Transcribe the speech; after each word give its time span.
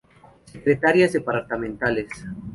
Secretarias 0.51 1.13
departamentales 1.13 2.09